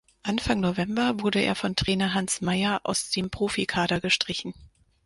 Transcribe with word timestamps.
Anfang 0.23 0.61
November 0.61 1.19
wurde 1.19 1.39
er 1.41 1.53
von 1.53 1.75
Trainer 1.75 2.15
Hans 2.15 2.41
Meyer 2.41 2.79
aus 2.85 3.11
dem 3.11 3.29
Profikader 3.29 4.01
gestrichen. 4.01 4.55